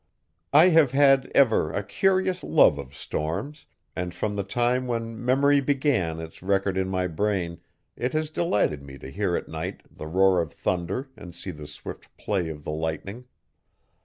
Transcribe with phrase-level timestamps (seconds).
[0.51, 5.61] I have had, ever, a curious love of storms, and, from the time when memory
[5.61, 7.59] began its record in my brain,
[7.95, 11.67] it has delighted me to hear at night the roar of thunder and see the
[11.67, 13.25] swift play of the lightning.